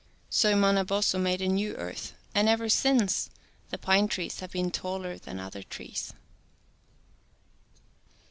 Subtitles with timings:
[0.31, 3.29] So Manabozho made a new earth and ever since
[3.69, 6.11] the pine trees have been taller than other trees.